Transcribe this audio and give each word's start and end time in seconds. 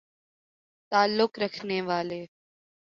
تعلق 0.91 1.39
رکھنے 1.39 1.81
والے 1.81 2.21